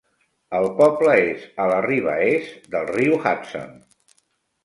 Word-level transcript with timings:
El 0.59 0.63
poble 0.79 1.11
és 1.25 1.43
a 1.65 1.67
la 1.71 1.75
riba 1.87 2.15
est 2.31 2.65
del 2.77 2.89
riu 2.93 3.15
Hudson. 3.19 3.77